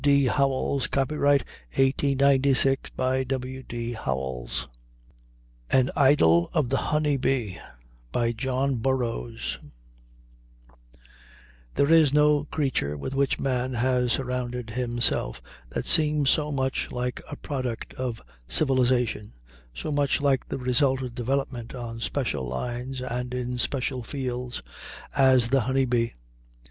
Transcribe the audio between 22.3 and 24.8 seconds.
lines and in special fields,